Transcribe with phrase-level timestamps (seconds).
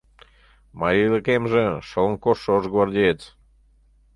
[0.79, 3.21] Марийлыкемже— шылын коштшо ош гвардеец...